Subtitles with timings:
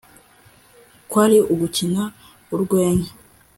[1.09, 2.03] kwari ugukina
[2.53, 3.11] urwenya